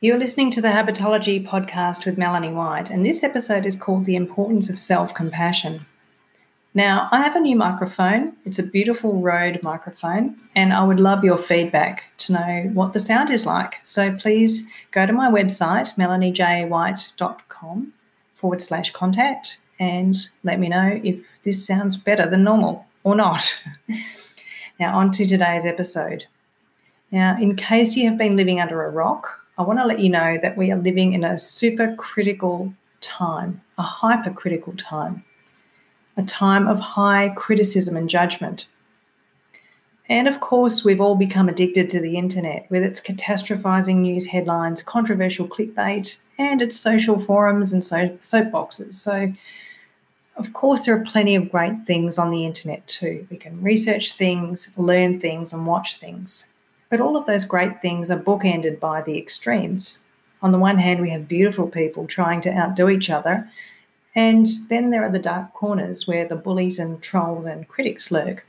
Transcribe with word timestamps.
You're 0.00 0.16
listening 0.16 0.52
to 0.52 0.60
the 0.60 0.68
Habitology 0.68 1.44
podcast 1.44 2.06
with 2.06 2.16
Melanie 2.16 2.52
White, 2.52 2.88
and 2.88 3.04
this 3.04 3.24
episode 3.24 3.66
is 3.66 3.74
called 3.74 4.04
The 4.04 4.14
Importance 4.14 4.70
of 4.70 4.78
Self 4.78 5.12
Compassion. 5.12 5.86
Now, 6.72 7.08
I 7.10 7.20
have 7.20 7.34
a 7.34 7.40
new 7.40 7.56
microphone. 7.56 8.34
It's 8.44 8.60
a 8.60 8.62
beautiful 8.62 9.20
Rode 9.20 9.60
microphone, 9.64 10.36
and 10.54 10.72
I 10.72 10.84
would 10.84 11.00
love 11.00 11.24
your 11.24 11.36
feedback 11.36 12.04
to 12.18 12.32
know 12.32 12.70
what 12.74 12.92
the 12.92 13.00
sound 13.00 13.30
is 13.30 13.44
like. 13.44 13.78
So 13.84 14.16
please 14.16 14.68
go 14.92 15.04
to 15.04 15.12
my 15.12 15.32
website, 15.32 15.92
melaniejwhite.com 15.96 17.92
forward 18.36 18.60
slash 18.62 18.92
contact, 18.92 19.58
and 19.80 20.14
let 20.44 20.60
me 20.60 20.68
know 20.68 21.00
if 21.02 21.42
this 21.42 21.66
sounds 21.66 21.96
better 21.96 22.30
than 22.30 22.44
normal 22.44 22.86
or 23.02 23.16
not. 23.16 23.60
now, 24.78 24.96
on 24.96 25.10
to 25.10 25.26
today's 25.26 25.66
episode. 25.66 26.26
Now, 27.10 27.36
in 27.36 27.56
case 27.56 27.96
you 27.96 28.08
have 28.08 28.16
been 28.16 28.36
living 28.36 28.60
under 28.60 28.84
a 28.84 28.90
rock, 28.90 29.40
I 29.58 29.62
want 29.62 29.80
to 29.80 29.86
let 29.86 29.98
you 29.98 30.08
know 30.08 30.38
that 30.40 30.56
we 30.56 30.70
are 30.70 30.78
living 30.78 31.14
in 31.14 31.24
a 31.24 31.36
super 31.36 31.92
critical 31.96 32.72
time, 33.00 33.60
a 33.76 33.82
hypercritical 33.82 34.74
time, 34.74 35.24
a 36.16 36.22
time 36.22 36.68
of 36.68 36.78
high 36.78 37.32
criticism 37.36 37.96
and 37.96 38.08
judgment. 38.08 38.68
And 40.08 40.28
of 40.28 40.38
course, 40.38 40.84
we've 40.84 41.00
all 41.00 41.16
become 41.16 41.48
addicted 41.48 41.90
to 41.90 42.00
the 42.00 42.16
internet 42.16 42.70
with 42.70 42.84
its 42.84 43.00
catastrophizing 43.00 43.96
news 43.96 44.26
headlines, 44.26 44.80
controversial 44.80 45.48
clickbait, 45.48 46.16
and 46.38 46.62
its 46.62 46.78
social 46.78 47.18
forums 47.18 47.72
and 47.72 47.84
so- 47.84 48.16
soapboxes. 48.20 48.92
So, 48.92 49.32
of 50.36 50.52
course, 50.52 50.86
there 50.86 50.96
are 50.96 51.04
plenty 51.04 51.34
of 51.34 51.50
great 51.50 51.84
things 51.84 52.16
on 52.16 52.30
the 52.30 52.44
internet 52.44 52.86
too. 52.86 53.26
We 53.28 53.36
can 53.36 53.60
research 53.60 54.14
things, 54.14 54.72
learn 54.78 55.18
things, 55.18 55.52
and 55.52 55.66
watch 55.66 55.98
things. 55.98 56.54
But 56.90 57.00
all 57.00 57.16
of 57.16 57.26
those 57.26 57.44
great 57.44 57.82
things 57.82 58.10
are 58.10 58.20
bookended 58.20 58.80
by 58.80 59.02
the 59.02 59.18
extremes. 59.18 60.06
On 60.40 60.52
the 60.52 60.58
one 60.58 60.78
hand, 60.78 61.00
we 61.00 61.10
have 61.10 61.28
beautiful 61.28 61.68
people 61.68 62.06
trying 62.06 62.40
to 62.42 62.52
outdo 62.52 62.88
each 62.88 63.10
other, 63.10 63.50
and 64.14 64.46
then 64.68 64.90
there 64.90 65.04
are 65.04 65.10
the 65.10 65.18
dark 65.18 65.52
corners 65.52 66.06
where 66.06 66.26
the 66.26 66.36
bullies 66.36 66.78
and 66.78 67.02
trolls 67.02 67.44
and 67.44 67.68
critics 67.68 68.10
lurk. 68.10 68.46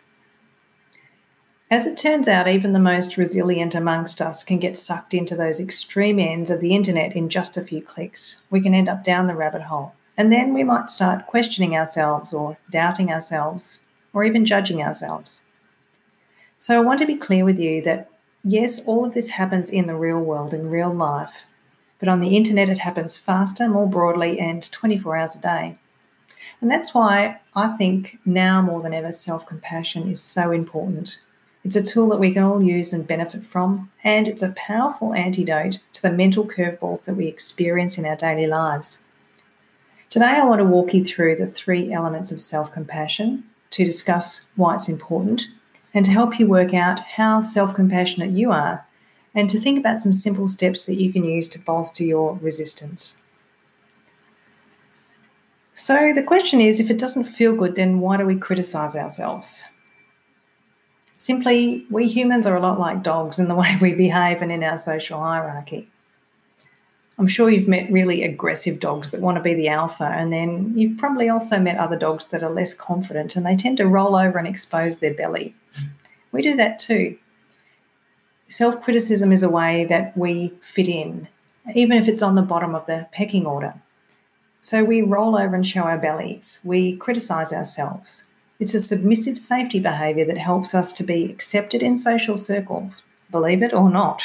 As 1.71 1.85
it 1.85 1.97
turns 1.97 2.27
out, 2.27 2.47
even 2.47 2.73
the 2.73 2.79
most 2.79 3.17
resilient 3.17 3.75
amongst 3.75 4.21
us 4.21 4.43
can 4.43 4.57
get 4.57 4.75
sucked 4.77 5.13
into 5.13 5.35
those 5.35 5.59
extreme 5.59 6.17
ends 6.17 6.49
of 6.49 6.61
the 6.61 6.73
internet 6.73 7.15
in 7.15 7.29
just 7.29 7.57
a 7.57 7.61
few 7.61 7.81
clicks. 7.81 8.43
We 8.49 8.61
can 8.61 8.73
end 8.73 8.89
up 8.89 9.03
down 9.03 9.27
the 9.27 9.35
rabbit 9.35 9.63
hole. 9.63 9.93
And 10.17 10.31
then 10.31 10.53
we 10.53 10.63
might 10.63 10.89
start 10.89 11.27
questioning 11.27 11.75
ourselves 11.75 12.33
or 12.33 12.57
doubting 12.71 13.11
ourselves 13.11 13.85
or 14.13 14.23
even 14.23 14.45
judging 14.45 14.81
ourselves. 14.81 15.43
So 16.57 16.75
I 16.75 16.83
want 16.83 16.99
to 16.99 17.05
be 17.05 17.15
clear 17.15 17.45
with 17.45 17.59
you 17.59 17.81
that 17.83 18.09
Yes, 18.43 18.79
all 18.85 19.05
of 19.05 19.13
this 19.13 19.29
happens 19.29 19.69
in 19.69 19.87
the 19.87 19.95
real 19.95 20.19
world, 20.19 20.53
in 20.53 20.69
real 20.69 20.93
life, 20.93 21.45
but 21.99 22.07
on 22.07 22.21
the 22.21 22.37
internet 22.37 22.69
it 22.69 22.79
happens 22.79 23.17
faster, 23.17 23.67
more 23.67 23.87
broadly, 23.87 24.39
and 24.39 24.71
24 24.71 25.17
hours 25.17 25.35
a 25.35 25.41
day. 25.41 25.77
And 26.61 26.71
that's 26.71 26.93
why 26.93 27.39
I 27.55 27.69
think 27.75 28.19
now 28.25 28.61
more 28.61 28.81
than 28.81 28.93
ever, 28.93 29.11
self 29.11 29.45
compassion 29.45 30.09
is 30.09 30.21
so 30.21 30.51
important. 30.51 31.19
It's 31.65 31.75
a 31.75 31.83
tool 31.83 32.07
that 32.09 32.19
we 32.19 32.31
can 32.31 32.43
all 32.43 32.63
use 32.63 32.93
and 32.93 33.05
benefit 33.05 33.43
from, 33.43 33.91
and 34.03 34.29
it's 34.29 34.41
a 34.41 34.53
powerful 34.55 35.13
antidote 35.13 35.79
to 35.93 36.01
the 36.01 36.11
mental 36.11 36.45
curveballs 36.45 37.03
that 37.03 37.15
we 37.15 37.27
experience 37.27 37.97
in 37.97 38.05
our 38.05 38.15
daily 38.15 38.47
lives. 38.47 39.03
Today, 40.09 40.37
I 40.37 40.45
want 40.45 40.59
to 40.59 40.65
walk 40.65 40.93
you 40.93 41.03
through 41.03 41.35
the 41.35 41.45
three 41.45 41.91
elements 41.91 42.31
of 42.31 42.41
self 42.41 42.71
compassion 42.71 43.43
to 43.71 43.83
discuss 43.83 44.45
why 44.55 44.75
it's 44.75 44.87
important 44.87 45.47
and 45.93 46.05
to 46.05 46.11
help 46.11 46.39
you 46.39 46.47
work 46.47 46.73
out 46.73 46.99
how 46.99 47.41
self 47.41 47.73
compassionate 47.73 48.31
you 48.31 48.51
are, 48.51 48.85
and 49.33 49.49
to 49.49 49.59
think 49.59 49.79
about 49.79 49.99
some 49.99 50.13
simple 50.13 50.47
steps 50.47 50.81
that 50.81 50.95
you 50.95 51.11
can 51.11 51.23
use 51.23 51.47
to 51.49 51.59
bolster 51.59 52.03
your 52.03 52.35
resistance. 52.35 53.21
So, 55.73 56.13
the 56.13 56.23
question 56.23 56.59
is 56.59 56.79
if 56.79 56.89
it 56.89 56.99
doesn't 56.99 57.23
feel 57.23 57.55
good, 57.55 57.75
then 57.75 57.99
why 57.99 58.17
do 58.17 58.25
we 58.25 58.37
criticize 58.37 58.95
ourselves? 58.95 59.64
Simply, 61.15 61.86
we 61.89 62.08
humans 62.08 62.45
are 62.45 62.55
a 62.55 62.61
lot 62.61 62.80
like 62.80 63.03
dogs 63.03 63.39
in 63.39 63.47
the 63.47 63.55
way 63.61 63.77
we 63.81 63.93
behave 63.93 64.41
and 64.41 64.52
in 64.52 64.64
our 64.64 64.77
social 64.77 65.19
hierarchy. 65.19 65.89
I'm 67.19 67.27
sure 67.27 67.49
you've 67.49 67.67
met 67.67 67.91
really 67.91 68.23
aggressive 68.23 68.80
dogs 68.80 69.11
that 69.11 69.19
want 69.19 69.35
to 69.35 69.43
be 69.43 69.53
the 69.53 69.67
alpha, 69.67 70.05
and 70.05 70.31
then 70.31 70.71
you've 70.77 70.97
probably 70.97 71.27
also 71.27 71.59
met 71.59 71.77
other 71.77 71.97
dogs 71.97 72.27
that 72.27 72.43
are 72.43 72.49
less 72.49 72.73
confident 72.73 73.35
and 73.35 73.45
they 73.45 73.57
tend 73.57 73.75
to 73.77 73.87
roll 73.87 74.15
over 74.15 74.37
and 74.37 74.47
expose 74.47 74.97
their 74.97 75.13
belly. 75.13 75.53
We 76.31 76.41
do 76.41 76.55
that 76.55 76.79
too. 76.79 77.17
Self 78.47 78.81
criticism 78.81 79.33
is 79.33 79.43
a 79.43 79.49
way 79.49 79.83
that 79.85 80.17
we 80.17 80.53
fit 80.61 80.87
in, 80.87 81.27
even 81.75 81.97
if 81.97 82.08
it's 82.08 82.21
on 82.21 82.35
the 82.35 82.41
bottom 82.41 82.73
of 82.73 82.85
the 82.85 83.08
pecking 83.11 83.45
order. 83.45 83.73
So 84.61 84.85
we 84.85 85.02
roll 85.02 85.37
over 85.37 85.55
and 85.55 85.67
show 85.67 85.81
our 85.81 85.97
bellies, 85.97 86.61
we 86.63 86.95
criticize 86.95 87.52
ourselves. 87.52 88.23
It's 88.61 88.73
a 88.73 88.79
submissive 88.79 89.37
safety 89.37 89.79
behavior 89.79 90.25
that 90.25 90.37
helps 90.37 90.73
us 90.73 90.93
to 90.93 91.03
be 91.03 91.25
accepted 91.25 91.83
in 91.83 91.97
social 91.97 92.37
circles, 92.37 93.03
believe 93.29 93.61
it 93.61 93.73
or 93.73 93.89
not. 93.89 94.23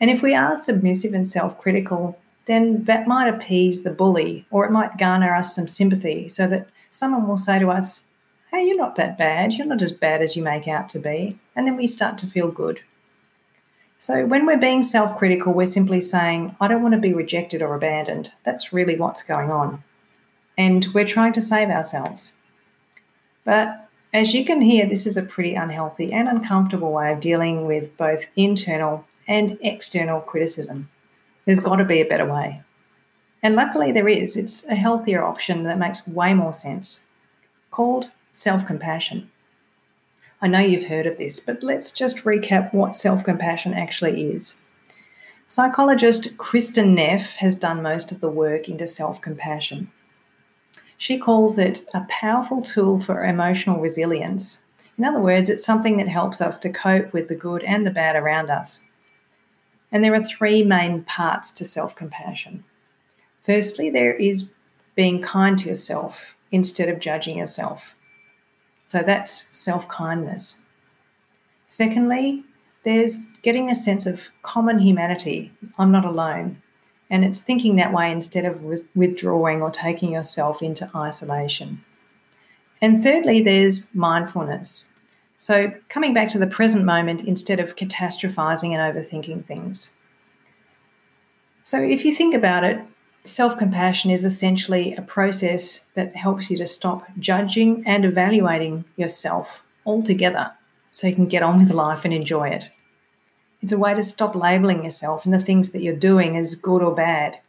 And 0.00 0.10
if 0.10 0.22
we 0.22 0.34
are 0.34 0.56
submissive 0.56 1.14
and 1.14 1.26
self 1.26 1.58
critical, 1.58 2.18
then 2.46 2.84
that 2.84 3.08
might 3.08 3.28
appease 3.28 3.82
the 3.82 3.90
bully 3.90 4.46
or 4.50 4.64
it 4.64 4.70
might 4.70 4.98
garner 4.98 5.34
us 5.34 5.54
some 5.54 5.68
sympathy 5.68 6.28
so 6.28 6.46
that 6.46 6.68
someone 6.90 7.26
will 7.26 7.36
say 7.36 7.58
to 7.58 7.70
us, 7.70 8.08
Hey, 8.50 8.64
you're 8.64 8.76
not 8.76 8.94
that 8.94 9.18
bad. 9.18 9.54
You're 9.54 9.66
not 9.66 9.82
as 9.82 9.92
bad 9.92 10.22
as 10.22 10.36
you 10.36 10.42
make 10.42 10.68
out 10.68 10.88
to 10.90 10.98
be. 10.98 11.38
And 11.54 11.66
then 11.66 11.76
we 11.76 11.86
start 11.86 12.16
to 12.18 12.26
feel 12.26 12.50
good. 12.50 12.80
So 13.98 14.24
when 14.24 14.46
we're 14.46 14.58
being 14.58 14.82
self 14.82 15.18
critical, 15.18 15.52
we're 15.52 15.66
simply 15.66 16.00
saying, 16.00 16.54
I 16.60 16.68
don't 16.68 16.82
want 16.82 16.94
to 16.94 17.00
be 17.00 17.12
rejected 17.12 17.62
or 17.62 17.74
abandoned. 17.74 18.32
That's 18.44 18.72
really 18.72 18.96
what's 18.96 19.22
going 19.22 19.50
on. 19.50 19.82
And 20.56 20.86
we're 20.94 21.06
trying 21.06 21.32
to 21.34 21.42
save 21.42 21.70
ourselves. 21.70 22.38
But 23.44 23.88
as 24.12 24.32
you 24.32 24.44
can 24.44 24.60
hear, 24.60 24.86
this 24.86 25.06
is 25.06 25.16
a 25.16 25.22
pretty 25.22 25.54
unhealthy 25.54 26.12
and 26.12 26.28
uncomfortable 26.28 26.92
way 26.92 27.12
of 27.12 27.20
dealing 27.20 27.66
with 27.66 27.96
both 27.96 28.26
internal 28.36 29.04
and 29.26 29.58
external 29.60 30.20
criticism. 30.20 30.88
There's 31.44 31.60
got 31.60 31.76
to 31.76 31.84
be 31.84 32.00
a 32.00 32.06
better 32.06 32.26
way. 32.26 32.62
And 33.42 33.54
luckily, 33.54 33.92
there 33.92 34.08
is. 34.08 34.36
It's 34.36 34.66
a 34.68 34.74
healthier 34.74 35.22
option 35.24 35.64
that 35.64 35.78
makes 35.78 36.06
way 36.06 36.34
more 36.34 36.52
sense, 36.52 37.10
called 37.70 38.10
self 38.32 38.66
compassion. 38.66 39.30
I 40.42 40.48
know 40.48 40.60
you've 40.60 40.86
heard 40.86 41.06
of 41.06 41.16
this, 41.16 41.40
but 41.40 41.62
let's 41.62 41.92
just 41.92 42.24
recap 42.24 42.74
what 42.74 42.96
self 42.96 43.24
compassion 43.24 43.72
actually 43.74 44.30
is. 44.32 44.60
Psychologist 45.46 46.36
Kristin 46.36 46.94
Neff 46.94 47.36
has 47.36 47.54
done 47.54 47.82
most 47.82 48.10
of 48.10 48.20
the 48.20 48.28
work 48.28 48.68
into 48.68 48.86
self 48.86 49.20
compassion. 49.20 49.90
She 50.98 51.18
calls 51.18 51.58
it 51.58 51.82
a 51.94 52.06
powerful 52.08 52.62
tool 52.62 53.00
for 53.00 53.24
emotional 53.24 53.80
resilience. 53.80 54.66
In 54.98 55.04
other 55.04 55.20
words, 55.20 55.48
it's 55.48 55.64
something 55.64 55.98
that 55.98 56.08
helps 56.08 56.40
us 56.40 56.58
to 56.58 56.72
cope 56.72 57.12
with 57.12 57.28
the 57.28 57.34
good 57.34 57.62
and 57.62 57.86
the 57.86 57.90
bad 57.90 58.16
around 58.16 58.50
us. 58.50 58.80
And 59.96 60.04
there 60.04 60.12
are 60.12 60.22
three 60.22 60.62
main 60.62 61.04
parts 61.04 61.50
to 61.52 61.64
self 61.64 61.96
compassion. 61.96 62.64
Firstly, 63.42 63.88
there 63.88 64.12
is 64.12 64.52
being 64.94 65.22
kind 65.22 65.56
to 65.56 65.70
yourself 65.70 66.34
instead 66.52 66.90
of 66.90 67.00
judging 67.00 67.38
yourself. 67.38 67.94
So 68.84 69.02
that's 69.02 69.56
self 69.56 69.88
kindness. 69.88 70.66
Secondly, 71.66 72.44
there's 72.84 73.26
getting 73.40 73.70
a 73.70 73.74
sense 73.74 74.04
of 74.04 74.28
common 74.42 74.80
humanity. 74.80 75.50
I'm 75.78 75.92
not 75.92 76.04
alone. 76.04 76.60
And 77.08 77.24
it's 77.24 77.40
thinking 77.40 77.76
that 77.76 77.94
way 77.94 78.12
instead 78.12 78.44
of 78.44 78.66
withdrawing 78.94 79.62
or 79.62 79.70
taking 79.70 80.12
yourself 80.12 80.60
into 80.60 80.90
isolation. 80.94 81.82
And 82.82 83.02
thirdly, 83.02 83.40
there's 83.40 83.94
mindfulness. 83.94 84.92
So, 85.38 85.72
coming 85.88 86.14
back 86.14 86.28
to 86.30 86.38
the 86.38 86.46
present 86.46 86.84
moment 86.84 87.22
instead 87.22 87.60
of 87.60 87.76
catastrophizing 87.76 88.70
and 88.70 88.96
overthinking 88.96 89.44
things. 89.44 89.96
So, 91.62 91.82
if 91.82 92.04
you 92.04 92.14
think 92.14 92.34
about 92.34 92.64
it, 92.64 92.80
self 93.24 93.58
compassion 93.58 94.10
is 94.10 94.24
essentially 94.24 94.94
a 94.94 95.02
process 95.02 95.86
that 95.94 96.16
helps 96.16 96.50
you 96.50 96.56
to 96.56 96.66
stop 96.66 97.06
judging 97.18 97.82
and 97.86 98.04
evaluating 98.04 98.84
yourself 98.96 99.62
altogether 99.84 100.52
so 100.90 101.06
you 101.06 101.14
can 101.14 101.26
get 101.26 101.42
on 101.42 101.58
with 101.58 101.70
life 101.70 102.04
and 102.04 102.14
enjoy 102.14 102.48
it. 102.48 102.70
It's 103.60 103.72
a 103.72 103.78
way 103.78 103.94
to 103.94 104.02
stop 104.02 104.34
labeling 104.34 104.84
yourself 104.84 105.24
and 105.24 105.34
the 105.34 105.40
things 105.40 105.70
that 105.70 105.82
you're 105.82 105.96
doing 105.96 106.36
as 106.36 106.54
good 106.54 106.82
or 106.82 106.94
bad. 106.94 107.40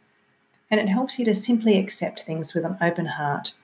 And 0.70 0.80
it 0.80 0.88
helps 0.88 1.18
you 1.18 1.24
to 1.24 1.34
simply 1.34 1.78
accept 1.78 2.20
things 2.20 2.52
with 2.52 2.64
an 2.64 2.76
open 2.80 3.06
heart. 3.06 3.54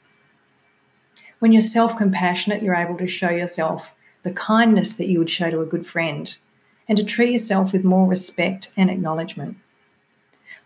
When 1.39 1.53
you're 1.53 1.61
self 1.61 1.97
compassionate, 1.97 2.63
you're 2.63 2.75
able 2.75 2.97
to 2.97 3.07
show 3.07 3.29
yourself 3.29 3.93
the 4.25 4.33
kindness 4.33 4.95
that 4.95 5.07
you 5.07 5.19
would 5.21 5.31
show 5.31 5.51
to 5.51 5.61
a 5.61 5.67
good 5.67 5.87
friend, 5.87 6.37
and 6.89 6.99
to 6.99 7.05
treat 7.05 7.31
yourself 7.31 7.73
with 7.73 7.85
more 7.85 8.09
respect 8.09 8.73
and 8.77 8.91
acknowledgement. 8.91 9.57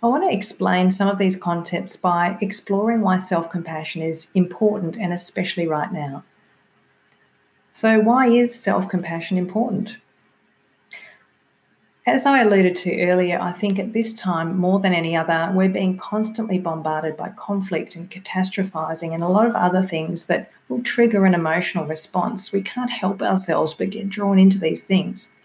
I 0.03 0.07
want 0.07 0.23
to 0.23 0.35
explain 0.35 0.91
some 0.91 1.09
of 1.09 1.19
these 1.19 1.37
concepts 1.37 1.97
by 1.97 2.39
exploring 2.41 3.01
why 3.01 3.17
self 3.17 3.51
compassion 3.51 4.01
is 4.01 4.31
important 4.35 4.97
and 4.97 5.13
especially 5.13 5.67
right 5.67 5.93
now. 5.93 6.25
So, 7.73 8.01
why 8.01 8.29
is 8.29 8.59
self 8.59 8.89
compassion 8.89 9.39
important? 9.39 9.99
As 12.09 12.25
I 12.25 12.41
alluded 12.41 12.75
to 12.77 13.03
earlier, 13.03 13.39
I 13.39 13.53
think 13.53 13.79
at 13.79 13.93
this 13.93 14.15
time, 14.15 14.57
more 14.57 14.81
than 14.81 14.95
any 14.95 15.15
other, 15.15 15.53
we're 15.53 15.69
being 15.69 15.99
constantly 15.99 16.59
bombarded 16.59 17.19
by 17.19 17.29
conflict 17.29 17.97
and 17.97 18.11
catastrophizing 18.11 19.13
and 19.13 19.23
a 19.23 19.29
lot 19.29 19.47
of 19.47 19.55
other 19.55 19.83
things 19.83 20.25
that 20.25 20.51
will 20.71 20.83
trigger 20.83 21.27
an 21.27 21.35
emotional 21.35 21.85
response. 21.85 22.51
We 22.51 22.63
can't 22.63 22.91
help 22.91 23.21
ourselves 23.21 23.75
but 23.75 23.91
get 23.91 24.09
drawn 24.09 24.39
into 24.39 24.59
these 24.59 24.85
things. 24.85 25.37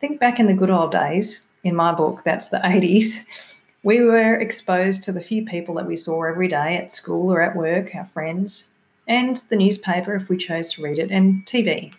Think 0.00 0.18
back 0.18 0.40
in 0.40 0.48
the 0.48 0.54
good 0.54 0.70
old 0.70 0.90
days, 0.90 1.46
in 1.62 1.76
my 1.76 1.94
book, 1.94 2.24
that's 2.24 2.48
the 2.48 2.58
80s, 2.58 3.24
we 3.84 4.02
were 4.02 4.34
exposed 4.34 5.04
to 5.04 5.12
the 5.12 5.20
few 5.20 5.44
people 5.44 5.76
that 5.76 5.86
we 5.86 5.94
saw 5.94 6.24
every 6.24 6.48
day 6.48 6.76
at 6.76 6.90
school 6.90 7.32
or 7.32 7.40
at 7.40 7.54
work, 7.54 7.94
our 7.94 8.06
friends, 8.06 8.72
and 9.06 9.36
the 9.36 9.56
newspaper 9.56 10.16
if 10.16 10.28
we 10.28 10.36
chose 10.36 10.74
to 10.74 10.82
read 10.82 10.98
it, 10.98 11.12
and 11.12 11.46
TV. 11.46 11.94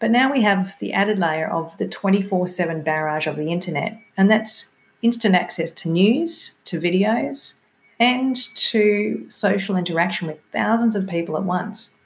But 0.00 0.10
now 0.10 0.32
we 0.32 0.42
have 0.42 0.78
the 0.80 0.92
added 0.94 1.18
layer 1.18 1.46
of 1.46 1.76
the 1.76 1.86
24 1.86 2.48
7 2.48 2.82
barrage 2.82 3.26
of 3.26 3.36
the 3.36 3.52
internet, 3.52 4.00
and 4.16 4.30
that's 4.30 4.74
instant 5.02 5.34
access 5.34 5.70
to 5.70 5.90
news, 5.90 6.58
to 6.64 6.80
videos, 6.80 7.60
and 8.00 8.34
to 8.56 9.26
social 9.28 9.76
interaction 9.76 10.26
with 10.26 10.40
thousands 10.52 10.96
of 10.96 11.06
people 11.06 11.36
at 11.36 11.44
once. 11.44 11.96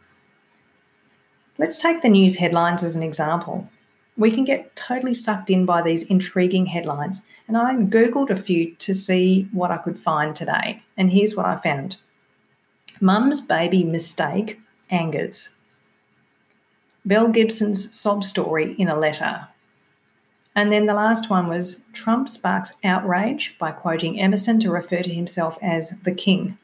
Let's 1.56 1.78
take 1.78 2.02
the 2.02 2.08
news 2.08 2.36
headlines 2.36 2.82
as 2.82 2.96
an 2.96 3.04
example. 3.04 3.70
We 4.16 4.32
can 4.32 4.44
get 4.44 4.74
totally 4.74 5.14
sucked 5.14 5.50
in 5.50 5.64
by 5.64 5.82
these 5.82 6.02
intriguing 6.02 6.66
headlines, 6.66 7.22
and 7.46 7.56
I 7.56 7.74
Googled 7.76 8.30
a 8.30 8.36
few 8.36 8.74
to 8.74 8.92
see 8.92 9.48
what 9.52 9.70
I 9.70 9.76
could 9.76 9.98
find 9.98 10.34
today. 10.34 10.82
And 10.96 11.12
here's 11.12 11.36
what 11.36 11.46
I 11.46 11.56
found 11.56 11.96
Mum's 13.00 13.40
baby 13.40 13.84
mistake 13.84 14.60
angers. 14.90 15.56
Belle 17.04 17.28
Gibson's 17.28 17.94
sob 17.94 18.24
story 18.24 18.74
in 18.78 18.88
a 18.88 18.98
letter. 18.98 19.48
And 20.56 20.70
then 20.70 20.86
the 20.86 20.94
last 20.94 21.28
one 21.28 21.48
was 21.48 21.84
Trump 21.92 22.28
sparks 22.28 22.74
outrage 22.84 23.56
by 23.58 23.72
quoting 23.72 24.20
Emerson 24.20 24.60
to 24.60 24.70
refer 24.70 25.02
to 25.02 25.12
himself 25.12 25.58
as 25.60 26.02
the 26.02 26.12
king. 26.12 26.56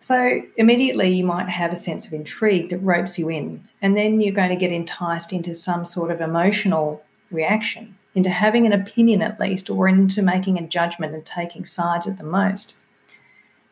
So 0.00 0.42
immediately 0.58 1.14
you 1.14 1.24
might 1.24 1.48
have 1.48 1.72
a 1.72 1.76
sense 1.76 2.06
of 2.06 2.12
intrigue 2.12 2.68
that 2.68 2.78
ropes 2.78 3.18
you 3.18 3.30
in, 3.30 3.66
and 3.80 3.96
then 3.96 4.20
you're 4.20 4.34
going 4.34 4.50
to 4.50 4.56
get 4.56 4.70
enticed 4.72 5.32
into 5.32 5.54
some 5.54 5.86
sort 5.86 6.10
of 6.10 6.20
emotional 6.20 7.02
reaction, 7.30 7.96
into 8.14 8.28
having 8.28 8.66
an 8.66 8.72
opinion 8.72 9.22
at 9.22 9.40
least, 9.40 9.70
or 9.70 9.88
into 9.88 10.20
making 10.20 10.58
a 10.58 10.68
judgment 10.68 11.14
and 11.14 11.24
taking 11.24 11.64
sides 11.64 12.06
at 12.06 12.18
the 12.18 12.24
most. 12.24 12.76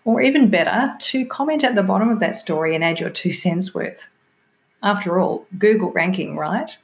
Or 0.07 0.23
even 0.23 0.49
better, 0.49 0.95
to 0.99 1.27
comment 1.27 1.65
at 1.65 1.75
the 1.75 1.83
bottom 1.83 2.09
of 2.09 2.21
that 2.21 2.35
story 2.35 2.75
and 2.75 2.83
add 2.83 2.99
your 2.99 3.11
two 3.11 3.35
cents 3.35 3.75
worth. 3.75 4.09
After 4.83 5.21
all, 5.21 5.47
Google 5.59 5.93
ranking, 5.93 6.37
right? 6.37 6.77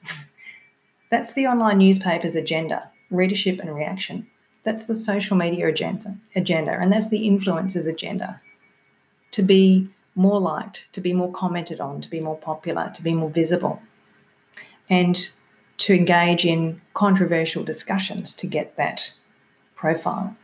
That's 1.10 1.32
the 1.32 1.46
online 1.46 1.78
newspaper's 1.78 2.36
agenda 2.36 2.90
readership 3.10 3.58
and 3.60 3.74
reaction. 3.74 4.26
That's 4.64 4.84
the 4.84 4.94
social 4.94 5.36
media 5.36 5.66
agenda, 5.68 6.18
agenda, 6.36 6.72
and 6.72 6.92
that's 6.92 7.08
the 7.08 7.26
influencer's 7.26 7.86
agenda. 7.86 8.40
To 9.30 9.42
be 9.42 9.88
more 10.14 10.40
liked, 10.40 10.86
to 10.92 11.00
be 11.00 11.12
more 11.12 11.32
commented 11.32 11.80
on, 11.80 12.00
to 12.02 12.10
be 12.10 12.20
more 12.20 12.36
popular, 12.36 12.90
to 12.94 13.02
be 13.02 13.14
more 13.14 13.30
visible, 13.30 13.80
and 14.90 15.30
to 15.78 15.94
engage 15.94 16.44
in 16.44 16.80
controversial 16.92 17.62
discussions 17.62 18.34
to 18.34 18.46
get 18.46 18.76
that 18.76 19.12
profile. 19.74 20.36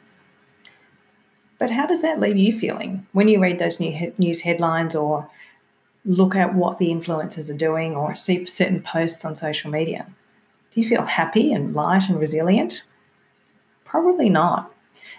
But 1.58 1.70
how 1.70 1.86
does 1.86 2.02
that 2.02 2.20
leave 2.20 2.36
you 2.36 2.56
feeling 2.56 3.06
when 3.12 3.28
you 3.28 3.40
read 3.40 3.58
those 3.58 3.80
new 3.80 4.12
news 4.16 4.42
headlines 4.42 4.94
or 4.94 5.28
look 6.04 6.34
at 6.34 6.54
what 6.54 6.78
the 6.78 6.88
influencers 6.88 7.52
are 7.52 7.56
doing 7.56 7.96
or 7.96 8.14
see 8.14 8.44
certain 8.46 8.82
posts 8.82 9.24
on 9.24 9.34
social 9.34 9.70
media. 9.70 10.06
Do 10.70 10.80
you 10.80 10.88
feel 10.88 11.04
happy 11.04 11.52
and 11.52 11.74
light 11.74 12.08
and 12.08 12.18
resilient? 12.18 12.82
Probably 13.84 14.28
not. 14.28 14.72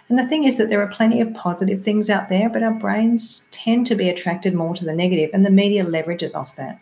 And 0.10 0.20
the 0.20 0.28
thing 0.28 0.44
is 0.44 0.58
that 0.58 0.70
there 0.70 0.82
are 0.82 0.88
plenty 0.88 1.20
of 1.22 1.34
positive 1.34 1.84
things 1.84 2.10
out 2.10 2.30
there, 2.30 2.50
but 2.50 2.62
our 2.62 2.74
brains 2.74 3.48
tend 3.52 3.88
to 3.88 3.96
be 3.96 4.10
attracted 4.10 4.54
more 4.54 4.76
to 4.76 4.86
the 4.86 4.94
negative, 4.94 5.32
and 5.34 5.44
the 5.44 5.50
media 5.50 5.84
leverages 5.84 6.36
off 6.36 6.56
that. 6.58 6.80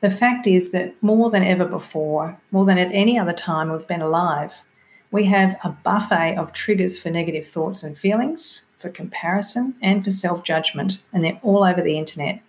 The 0.00 0.10
fact 0.10 0.46
is 0.46 0.70
that 0.70 0.94
more 1.02 1.30
than 1.30 1.42
ever 1.42 1.64
before, 1.64 2.38
more 2.52 2.64
than 2.64 2.78
at 2.78 2.92
any 2.92 3.18
other 3.18 3.32
time 3.32 3.72
we've 3.72 3.86
been 3.88 4.02
alive, 4.02 4.62
we 5.10 5.24
have 5.24 5.58
a 5.64 5.70
buffet 5.70 6.36
of 6.36 6.52
triggers 6.52 6.98
for 6.98 7.10
negative 7.10 7.46
thoughts 7.46 7.82
and 7.82 7.96
feelings, 7.96 8.65
for 8.78 8.90
comparison, 8.90 9.74
and 9.80 10.04
for 10.04 10.10
self 10.10 10.44
judgment, 10.44 10.98
and 11.12 11.22
they're 11.22 11.40
all 11.42 11.64
over 11.64 11.82
the 11.82 11.98
internet. 11.98 12.40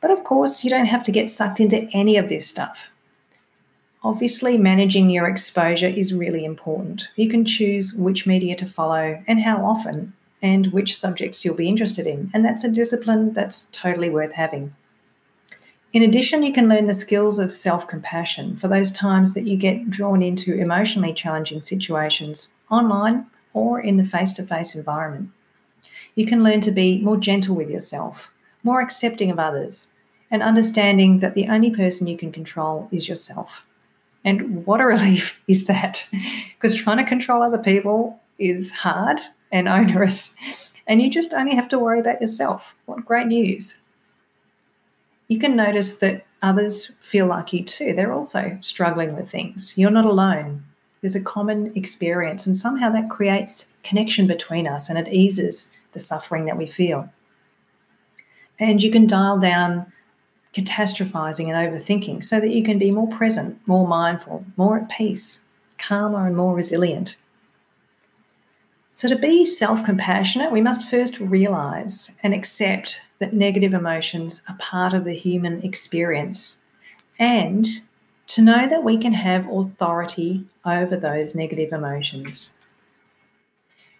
But 0.00 0.10
of 0.10 0.24
course, 0.24 0.64
you 0.64 0.70
don't 0.70 0.86
have 0.86 1.02
to 1.04 1.12
get 1.12 1.28
sucked 1.28 1.60
into 1.60 1.88
any 1.92 2.16
of 2.16 2.28
this 2.28 2.46
stuff. 2.48 2.90
Obviously, 4.02 4.56
managing 4.56 5.10
your 5.10 5.28
exposure 5.28 5.86
is 5.86 6.14
really 6.14 6.44
important. 6.44 7.08
You 7.16 7.28
can 7.28 7.44
choose 7.44 7.92
which 7.92 8.26
media 8.26 8.56
to 8.56 8.66
follow 8.66 9.22
and 9.26 9.42
how 9.42 9.64
often, 9.64 10.14
and 10.40 10.68
which 10.68 10.96
subjects 10.96 11.44
you'll 11.44 11.54
be 11.54 11.68
interested 11.68 12.06
in, 12.06 12.30
and 12.32 12.44
that's 12.44 12.64
a 12.64 12.70
discipline 12.70 13.34
that's 13.34 13.62
totally 13.72 14.08
worth 14.08 14.32
having. 14.32 14.74
In 15.92 16.02
addition, 16.02 16.44
you 16.44 16.52
can 16.52 16.68
learn 16.68 16.86
the 16.86 16.94
skills 16.94 17.38
of 17.38 17.52
self 17.52 17.86
compassion 17.86 18.56
for 18.56 18.68
those 18.68 18.90
times 18.90 19.34
that 19.34 19.46
you 19.46 19.56
get 19.56 19.90
drawn 19.90 20.22
into 20.22 20.54
emotionally 20.54 21.12
challenging 21.12 21.60
situations 21.60 22.54
online 22.70 23.26
or 23.52 23.80
in 23.80 23.96
the 23.96 24.04
face 24.04 24.32
to 24.34 24.42
face 24.42 24.74
environment. 24.74 25.30
You 26.14 26.26
can 26.26 26.42
learn 26.42 26.60
to 26.60 26.70
be 26.70 27.00
more 27.00 27.16
gentle 27.16 27.54
with 27.54 27.70
yourself, 27.70 28.32
more 28.62 28.80
accepting 28.80 29.30
of 29.30 29.38
others, 29.38 29.88
and 30.30 30.42
understanding 30.42 31.18
that 31.18 31.34
the 31.34 31.48
only 31.48 31.70
person 31.70 32.06
you 32.06 32.16
can 32.16 32.32
control 32.32 32.88
is 32.92 33.08
yourself. 33.08 33.66
And 34.24 34.66
what 34.66 34.80
a 34.80 34.84
relief 34.86 35.42
is 35.48 35.66
that? 35.66 36.08
because 36.54 36.74
trying 36.74 36.98
to 36.98 37.04
control 37.04 37.42
other 37.42 37.58
people 37.58 38.20
is 38.38 38.70
hard 38.70 39.18
and 39.52 39.68
onerous, 39.68 40.36
and 40.86 41.02
you 41.02 41.10
just 41.10 41.34
only 41.34 41.54
have 41.54 41.68
to 41.68 41.78
worry 41.78 42.00
about 42.00 42.20
yourself. 42.20 42.74
What 42.86 43.04
great 43.04 43.26
news! 43.26 43.78
You 45.28 45.38
can 45.38 45.54
notice 45.56 45.98
that 45.98 46.26
others 46.42 46.86
feel 46.96 47.26
like 47.26 47.52
you 47.52 47.62
too. 47.64 47.92
They're 47.94 48.12
also 48.12 48.58
struggling 48.60 49.14
with 49.14 49.30
things. 49.30 49.78
You're 49.78 49.90
not 49.90 50.04
alone. 50.04 50.64
There's 51.00 51.14
a 51.14 51.22
common 51.22 51.72
experience, 51.74 52.46
and 52.46 52.56
somehow 52.56 52.90
that 52.90 53.08
creates 53.08 53.72
connection 53.82 54.26
between 54.26 54.66
us 54.66 54.88
and 54.88 54.98
it 54.98 55.12
eases 55.12 55.74
the 55.92 55.98
suffering 55.98 56.44
that 56.44 56.58
we 56.58 56.66
feel. 56.66 57.10
And 58.58 58.82
you 58.82 58.90
can 58.90 59.06
dial 59.06 59.38
down 59.38 59.90
catastrophizing 60.52 61.46
and 61.48 61.54
overthinking 61.54 62.24
so 62.24 62.40
that 62.40 62.50
you 62.50 62.62
can 62.62 62.78
be 62.78 62.90
more 62.90 63.08
present, 63.08 63.58
more 63.66 63.86
mindful, 63.86 64.44
more 64.56 64.78
at 64.78 64.90
peace, 64.90 65.42
calmer, 65.78 66.26
and 66.26 66.36
more 66.36 66.54
resilient. 66.54 67.16
So, 68.92 69.08
to 69.08 69.16
be 69.16 69.46
self 69.46 69.82
compassionate, 69.84 70.52
we 70.52 70.60
must 70.60 70.90
first 70.90 71.18
realize 71.20 72.18
and 72.22 72.34
accept 72.34 73.00
that 73.18 73.32
negative 73.32 73.72
emotions 73.72 74.42
are 74.48 74.56
part 74.58 74.92
of 74.92 75.04
the 75.04 75.14
human 75.14 75.62
experience 75.62 76.62
and 77.18 77.66
to 78.30 78.42
know 78.42 78.68
that 78.68 78.84
we 78.84 78.96
can 78.96 79.12
have 79.12 79.50
authority 79.50 80.44
over 80.64 80.96
those 80.96 81.34
negative 81.34 81.72
emotions. 81.72 82.60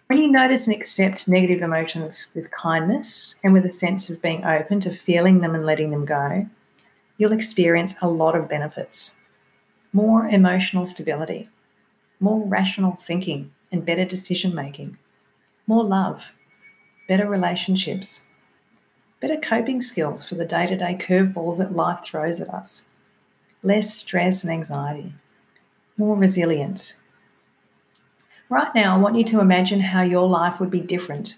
When 0.07 0.19
you 0.19 0.31
notice 0.31 0.67
and 0.67 0.75
accept 0.75 1.27
negative 1.27 1.61
emotions 1.61 2.27
with 2.33 2.49
kindness 2.49 3.35
and 3.43 3.51
with 3.51 3.65
a 3.65 3.69
sense 3.69 4.09
of 4.09 4.21
being 4.21 4.45
open 4.45 4.79
to 4.81 4.89
feeling 4.89 5.41
them 5.41 5.53
and 5.53 5.65
letting 5.65 5.91
them 5.91 6.05
go, 6.05 6.47
you'll 7.17 7.33
experience 7.33 7.95
a 8.01 8.07
lot 8.07 8.35
of 8.35 8.47
benefits 8.47 9.17
more 9.93 10.25
emotional 10.25 10.85
stability, 10.85 11.49
more 12.21 12.47
rational 12.47 12.95
thinking 12.95 13.51
and 13.69 13.85
better 13.85 14.05
decision 14.05 14.55
making, 14.55 14.97
more 15.67 15.83
love, 15.83 16.31
better 17.09 17.27
relationships, 17.27 18.21
better 19.19 19.35
coping 19.35 19.81
skills 19.81 20.23
for 20.23 20.35
the 20.35 20.45
day 20.45 20.65
to 20.65 20.77
day 20.77 20.97
curveballs 20.97 21.57
that 21.57 21.75
life 21.75 21.99
throws 22.05 22.39
at 22.39 22.47
us 22.47 22.87
less 23.63 23.95
stress 23.95 24.43
and 24.43 24.51
anxiety, 24.51 25.13
more 25.97 26.15
resilience. 26.15 27.07
Right 28.49 28.73
now, 28.75 28.95
I 28.95 28.99
want 28.99 29.15
you 29.15 29.23
to 29.25 29.39
imagine 29.39 29.79
how 29.79 30.01
your 30.01 30.27
life 30.27 30.59
would 30.59 30.71
be 30.71 30.81
different 30.81 31.35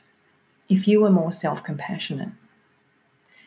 if 0.69 0.87
you 0.87 1.01
were 1.01 1.09
more 1.09 1.31
self 1.31 1.63
compassionate. 1.63 2.29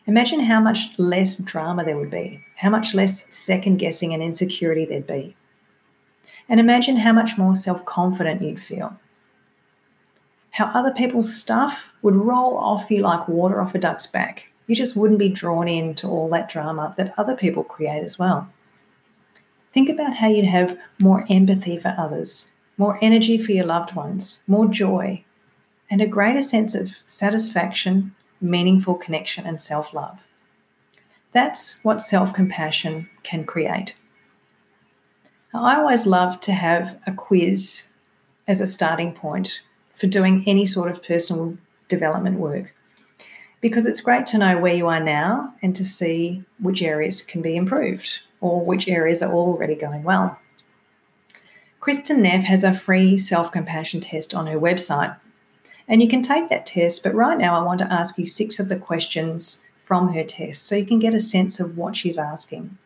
Imagine 0.05 0.39
how 0.39 0.61
much 0.61 0.97
less 0.97 1.35
drama 1.35 1.83
there 1.83 1.97
would 1.97 2.11
be, 2.11 2.41
how 2.55 2.69
much 2.69 2.93
less 2.93 3.33
second 3.33 3.77
guessing 3.77 4.13
and 4.13 4.23
insecurity 4.23 4.85
there'd 4.85 5.05
be. 5.05 5.35
And 6.47 6.61
imagine 6.61 6.95
how 6.97 7.11
much 7.11 7.37
more 7.37 7.55
self 7.55 7.83
confident 7.85 8.41
you'd 8.41 8.61
feel. 8.61 8.97
How 10.51 10.71
other 10.73 10.91
people's 10.91 11.35
stuff 11.35 11.91
would 12.01 12.15
roll 12.15 12.57
off 12.57 12.89
you 12.89 13.01
like 13.01 13.27
water 13.27 13.61
off 13.61 13.75
a 13.75 13.79
duck's 13.79 14.07
back. 14.07 14.47
You 14.65 14.75
just 14.75 14.95
wouldn't 14.95 15.19
be 15.19 15.29
drawn 15.29 15.67
into 15.67 16.07
all 16.07 16.29
that 16.29 16.49
drama 16.49 16.93
that 16.97 17.13
other 17.17 17.35
people 17.35 17.63
create 17.63 18.03
as 18.03 18.17
well. 18.17 18.49
Think 19.77 19.89
about 19.89 20.15
how 20.15 20.27
you'd 20.27 20.45
have 20.45 20.75
more 20.97 21.23
empathy 21.29 21.77
for 21.77 21.93
others, 21.99 22.55
more 22.79 22.97
energy 22.99 23.37
for 23.37 23.51
your 23.51 23.67
loved 23.67 23.93
ones, 23.93 24.41
more 24.47 24.65
joy, 24.67 25.23
and 25.87 26.01
a 26.01 26.07
greater 26.07 26.41
sense 26.41 26.73
of 26.73 27.03
satisfaction, 27.05 28.15
meaningful 28.41 28.95
connection, 28.95 29.45
and 29.45 29.61
self 29.61 29.93
love. 29.93 30.25
That's 31.31 31.79
what 31.83 32.01
self 32.01 32.33
compassion 32.33 33.07
can 33.21 33.45
create. 33.45 33.93
I 35.53 35.75
always 35.75 36.07
love 36.07 36.39
to 36.39 36.53
have 36.53 36.99
a 37.05 37.11
quiz 37.11 37.93
as 38.47 38.59
a 38.59 38.65
starting 38.65 39.13
point 39.13 39.61
for 39.93 40.07
doing 40.07 40.43
any 40.47 40.65
sort 40.65 40.89
of 40.89 41.03
personal 41.03 41.55
development 41.87 42.39
work 42.39 42.73
because 43.61 43.85
it's 43.85 44.01
great 44.01 44.25
to 44.25 44.39
know 44.39 44.57
where 44.57 44.73
you 44.73 44.87
are 44.87 45.03
now 45.03 45.53
and 45.61 45.75
to 45.75 45.85
see 45.85 46.43
which 46.57 46.81
areas 46.81 47.21
can 47.21 47.43
be 47.43 47.55
improved 47.55 48.21
or 48.41 48.63
which 48.63 48.87
areas 48.87 49.21
are 49.21 49.33
already 49.33 49.75
going 49.75 50.03
well. 50.03 50.39
Kristin 51.81 52.19
Neff 52.19 52.43
has 52.43 52.63
a 52.63 52.73
free 52.73 53.17
self 53.17 53.51
compassion 53.51 53.99
test 53.99 54.33
on 54.33 54.47
her 54.47 54.59
website, 54.59 55.17
and 55.87 56.01
you 56.01 56.09
can 56.09 56.21
take 56.21 56.49
that 56.49 56.65
test. 56.65 57.03
But 57.03 57.13
right 57.13 57.37
now, 57.37 57.59
I 57.59 57.63
want 57.63 57.79
to 57.79 57.91
ask 57.91 58.17
you 58.17 58.25
six 58.25 58.59
of 58.59 58.67
the 58.67 58.77
questions 58.77 59.65
from 59.77 60.13
her 60.13 60.23
test 60.23 60.65
so 60.65 60.75
you 60.75 60.85
can 60.85 60.99
get 60.99 61.15
a 61.15 61.19
sense 61.19 61.59
of 61.59 61.77
what 61.77 61.95
she's 61.95 62.17
asking. 62.17 62.77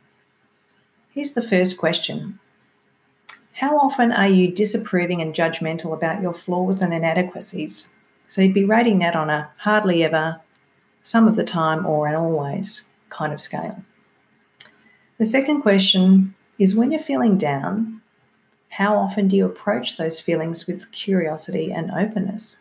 Here's 1.09 1.31
the 1.31 1.41
first 1.41 1.77
question 1.77 2.39
How 3.53 3.77
often 3.77 4.11
are 4.11 4.29
you 4.29 4.51
disapproving 4.51 5.21
and 5.21 5.33
judgmental 5.33 5.93
about 5.93 6.21
your 6.21 6.33
flaws 6.33 6.81
and 6.81 6.93
inadequacies? 6.93 7.97
So 8.27 8.41
you'd 8.41 8.53
be 8.53 8.63
rating 8.63 8.99
that 8.99 9.15
on 9.15 9.29
a 9.29 9.49
hardly 9.57 10.03
ever, 10.03 10.39
some 11.03 11.27
of 11.27 11.35
the 11.35 11.43
time, 11.43 11.85
or 11.85 12.07
an 12.07 12.15
always 12.15 12.87
kind 13.09 13.33
of 13.33 13.41
scale. 13.41 13.83
The 15.21 15.27
second 15.27 15.61
question 15.61 16.33
is 16.57 16.73
when 16.73 16.91
you're 16.91 16.99
feeling 16.99 17.37
down, 17.37 18.01
how 18.69 18.97
often 18.97 19.27
do 19.27 19.37
you 19.37 19.45
approach 19.45 19.95
those 19.95 20.19
feelings 20.19 20.65
with 20.65 20.91
curiosity 20.91 21.71
and 21.71 21.91
openness? 21.91 22.57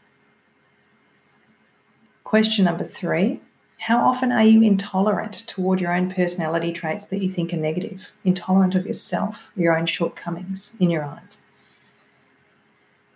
Question 2.23 2.67
number 2.67 2.85
three 2.85 3.41
How 3.79 4.07
often 4.07 4.31
are 4.31 4.45
you 4.45 4.61
intolerant 4.61 5.47
toward 5.47 5.81
your 5.81 5.97
own 5.97 6.13
personality 6.13 6.71
traits 6.71 7.07
that 7.07 7.23
you 7.23 7.31
think 7.31 7.55
are 7.55 7.57
negative? 7.57 8.13
Intolerant 8.25 8.75
of 8.75 8.87
yourself, 8.87 9.51
your 9.57 9.75
own 9.75 9.87
shortcomings 9.87 10.77
in 10.79 10.91
your 10.91 11.03
eyes? 11.03 11.39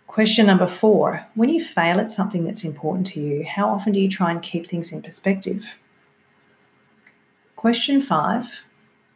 Question 0.07 0.47
number 0.47 0.65
four 0.65 1.27
When 1.35 1.49
you 1.49 1.63
fail 1.63 1.99
at 1.99 2.09
something 2.09 2.45
that's 2.45 2.63
important 2.63 3.05
to 3.09 3.19
you, 3.19 3.45
how 3.45 3.69
often 3.69 3.93
do 3.93 3.99
you 3.99 4.09
try 4.09 4.31
and 4.31 4.41
keep 4.41 4.67
things 4.67 4.91
in 4.91 5.03
perspective? 5.03 5.75
Question 7.55 8.01
five 8.01 8.64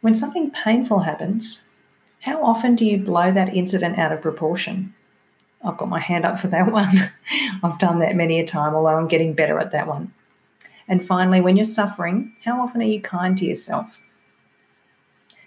When 0.00 0.14
something 0.14 0.50
painful 0.50 1.00
happens, 1.00 1.68
how 2.20 2.42
often 2.42 2.74
do 2.74 2.86
you 2.86 2.98
blow 2.98 3.30
that 3.32 3.54
incident 3.54 3.98
out 3.98 4.12
of 4.12 4.22
proportion? 4.22 4.94
I've 5.62 5.76
got 5.76 5.88
my 5.88 6.00
hand 6.00 6.24
up 6.24 6.38
for 6.38 6.48
that 6.48 6.72
one. 6.72 6.94
I've 7.62 7.78
done 7.78 7.98
that 8.00 8.16
many 8.16 8.40
a 8.40 8.46
time, 8.46 8.74
although 8.74 8.96
I'm 8.96 9.08
getting 9.08 9.34
better 9.34 9.58
at 9.58 9.72
that 9.72 9.86
one. 9.86 10.12
And 10.88 11.04
finally, 11.04 11.40
when 11.40 11.56
you're 11.56 11.64
suffering, 11.64 12.34
how 12.44 12.60
often 12.60 12.80
are 12.80 12.86
you 12.86 13.00
kind 13.00 13.36
to 13.38 13.44
yourself? 13.44 14.02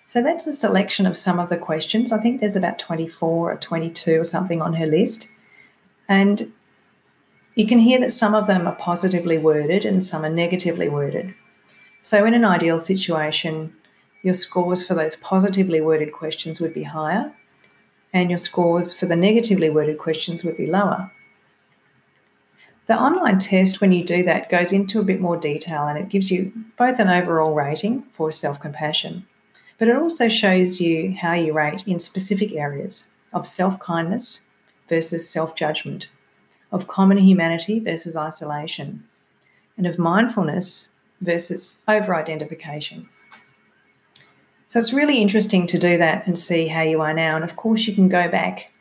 So 0.05 0.21
that's 0.21 0.47
a 0.47 0.51
selection 0.51 1.05
of 1.05 1.17
some 1.17 1.39
of 1.39 1.49
the 1.49 1.57
questions. 1.57 2.11
I 2.11 2.19
think 2.19 2.39
there's 2.39 2.55
about 2.55 2.79
24 2.79 3.51
or 3.51 3.57
22 3.57 4.19
or 4.19 4.23
something 4.23 4.61
on 4.61 4.75
her 4.75 4.85
list. 4.85 5.27
And 6.07 6.53
you 7.55 7.65
can 7.65 7.79
hear 7.79 7.99
that 7.99 8.11
some 8.11 8.35
of 8.35 8.47
them 8.47 8.67
are 8.67 8.75
positively 8.75 9.37
worded 9.37 9.85
and 9.85 10.03
some 10.03 10.23
are 10.23 10.29
negatively 10.29 10.87
worded. 10.87 11.33
So, 12.01 12.25
in 12.25 12.33
an 12.33 12.45
ideal 12.45 12.79
situation, 12.79 13.75
your 14.23 14.33
scores 14.33 14.85
for 14.85 14.95
those 14.95 15.17
positively 15.17 15.81
worded 15.81 16.13
questions 16.13 16.59
would 16.59 16.73
be 16.73 16.83
higher, 16.83 17.33
and 18.13 18.29
your 18.29 18.37
scores 18.37 18.93
for 18.93 19.05
the 19.05 19.15
negatively 19.15 19.69
worded 19.69 19.97
questions 19.97 20.43
would 20.43 20.57
be 20.57 20.65
lower. 20.65 21.11
The 22.85 22.99
online 22.99 23.39
test, 23.39 23.79
when 23.79 23.91
you 23.91 24.03
do 24.03 24.23
that, 24.23 24.49
goes 24.49 24.71
into 24.73 24.99
a 24.99 25.05
bit 25.05 25.21
more 25.21 25.37
detail 25.37 25.87
and 25.87 25.97
it 25.97 26.09
gives 26.09 26.29
you 26.31 26.51
both 26.77 26.99
an 26.99 27.07
overall 27.07 27.53
rating 27.53 28.03
for 28.11 28.31
self 28.31 28.59
compassion, 28.59 29.25
but 29.77 29.87
it 29.87 29.95
also 29.95 30.27
shows 30.27 30.81
you 30.81 31.15
how 31.19 31.33
you 31.33 31.53
rate 31.53 31.87
in 31.87 31.99
specific 31.99 32.53
areas 32.53 33.11
of 33.31 33.47
self 33.47 33.79
kindness 33.79 34.47
versus 34.89 35.29
self 35.29 35.55
judgment, 35.55 36.07
of 36.71 36.87
common 36.87 37.17
humanity 37.17 37.79
versus 37.79 38.17
isolation, 38.17 39.05
and 39.77 39.87
of 39.87 39.97
mindfulness 39.99 40.89
versus 41.21 41.81
over 41.87 42.13
identification. 42.15 43.07
So 44.73 44.79
it's 44.79 44.91
really 44.91 45.21
interesting 45.21 45.67
to 45.67 45.77
do 45.77 45.99
that 45.99 46.25
and 46.25 46.35
see 46.35 46.67
how 46.67 46.81
you 46.81 46.99
are 47.01 47.13
now. 47.13 47.35
And 47.35 47.43
of 47.43 47.55
course, 47.55 47.85
you 47.85 47.93
can 47.93 48.09
go 48.09 48.27
back 48.27 48.71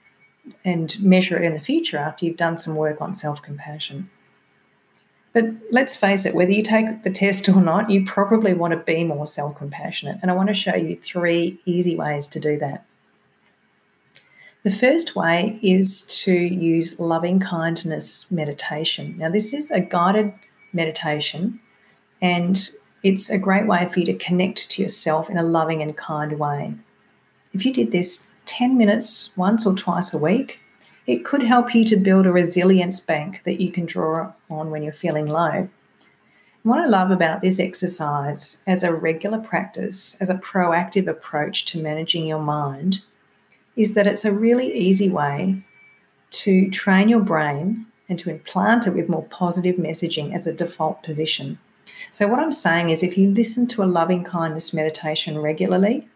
and 0.64 0.96
measure 1.02 1.36
it 1.36 1.44
in 1.44 1.52
the 1.52 1.60
future 1.60 1.98
after 1.98 2.24
you've 2.24 2.38
done 2.38 2.56
some 2.56 2.76
work 2.76 3.02
on 3.02 3.14
self 3.14 3.42
compassion. 3.42 4.08
But 5.34 5.50
let's 5.70 5.94
face 5.94 6.24
it, 6.24 6.34
whether 6.34 6.50
you 6.50 6.62
take 6.62 7.02
the 7.02 7.10
test 7.10 7.46
or 7.46 7.60
not, 7.60 7.90
you 7.90 8.06
probably 8.06 8.54
want 8.54 8.70
to 8.70 8.78
be 8.78 9.04
more 9.04 9.26
self 9.26 9.58
compassionate. 9.58 10.18
And 10.22 10.30
I 10.30 10.34
want 10.34 10.48
to 10.48 10.54
show 10.54 10.74
you 10.74 10.96
three 10.96 11.60
easy 11.66 11.94
ways 11.94 12.26
to 12.28 12.40
do 12.40 12.56
that. 12.56 12.86
The 14.62 14.70
first 14.70 15.14
way 15.14 15.58
is 15.62 16.00
to 16.24 16.32
use 16.32 17.00
loving 17.00 17.38
kindness 17.38 18.32
meditation. 18.32 19.18
Now, 19.18 19.28
this 19.28 19.52
is 19.52 19.70
a 19.70 19.82
guided 19.82 20.32
meditation, 20.72 21.60
and 22.22 22.70
it's 23.02 23.30
a 23.30 23.38
great 23.38 23.66
way 23.66 23.88
for 23.88 24.00
you 24.00 24.06
to 24.06 24.14
connect 24.14 24.70
to 24.70 24.82
yourself 24.82 25.28
in 25.28 25.36
a 25.36 25.42
loving 25.42 25.82
and 25.82 25.96
kind 25.96 26.38
way. 26.38 26.74
If 27.52 27.66
you 27.66 27.72
did 27.72 27.90
this 27.90 28.32
10 28.46 28.78
minutes 28.78 29.36
once 29.36 29.66
or 29.66 29.74
twice 29.74 30.14
a 30.14 30.18
week, 30.18 30.60
it 31.06 31.24
could 31.24 31.42
help 31.42 31.74
you 31.74 31.84
to 31.86 31.96
build 31.96 32.26
a 32.26 32.32
resilience 32.32 33.00
bank 33.00 33.42
that 33.44 33.60
you 33.60 33.72
can 33.72 33.86
draw 33.86 34.32
on 34.48 34.70
when 34.70 34.82
you're 34.82 34.92
feeling 34.92 35.26
low. 35.26 35.68
what 36.62 36.78
I 36.78 36.86
love 36.86 37.10
about 37.10 37.40
this 37.40 37.58
exercise 37.58 38.62
as 38.68 38.84
a 38.84 38.94
regular 38.94 39.40
practice, 39.40 40.16
as 40.20 40.30
a 40.30 40.36
proactive 40.36 41.08
approach 41.08 41.64
to 41.66 41.82
managing 41.82 42.24
your 42.24 42.38
mind, 42.38 43.00
is 43.74 43.94
that 43.94 44.06
it's 44.06 44.24
a 44.24 44.32
really 44.32 44.72
easy 44.72 45.10
way 45.10 45.64
to 46.30 46.70
train 46.70 47.08
your 47.08 47.22
brain 47.22 47.86
and 48.08 48.16
to 48.20 48.30
implant 48.30 48.86
it 48.86 48.94
with 48.94 49.08
more 49.08 49.24
positive 49.24 49.74
messaging 49.74 50.32
as 50.32 50.46
a 50.46 50.52
default 50.52 51.02
position. 51.02 51.58
So, 52.10 52.28
what 52.28 52.38
I'm 52.38 52.52
saying 52.52 52.90
is, 52.90 53.02
if 53.02 53.16
you 53.16 53.30
listen 53.30 53.66
to 53.68 53.82
a 53.82 53.84
loving 53.84 54.24
kindness 54.24 54.74
meditation 54.74 55.38
regularly, 55.38 56.08